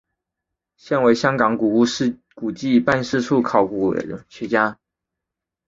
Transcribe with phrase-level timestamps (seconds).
[0.77, 1.85] 现为香港古物
[2.33, 3.93] 古迹办事处考古
[4.29, 4.79] 学家。